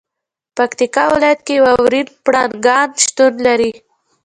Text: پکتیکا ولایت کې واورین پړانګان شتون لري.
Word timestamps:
پکتیکا 0.57 1.03
ولایت 1.13 1.39
کې 1.47 1.55
واورین 1.65 2.07
پړانګان 2.25 2.89
شتون 3.03 3.33
لري. 3.45 3.71